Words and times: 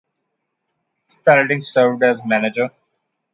Spalding 1.09 1.61
served 1.61 2.01
as 2.01 2.25
manager. 2.25 2.71